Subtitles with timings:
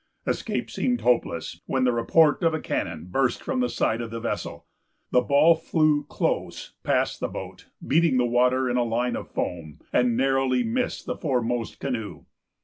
[0.25, 4.19] Escape seemed hopeless, when the report of a cannon burst from the side of the
[4.19, 4.65] vessel.
[5.11, 9.77] The ball flew close past the boat, beating the water in a line of foam,
[9.93, 12.25] and narrowly missing the foremost canoe.